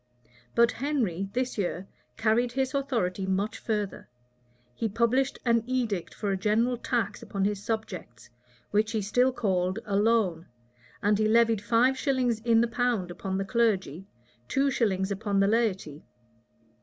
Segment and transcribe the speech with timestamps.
[0.55, 4.09] But Henry, this year, carried his authority much further.
[4.73, 8.31] He published an edict for a general tax upon his subjects,
[8.71, 10.47] which he still called a loan;
[11.03, 14.07] and he levied five shillings in the pound upon the clergy,
[14.47, 16.03] two shillings upon the laity.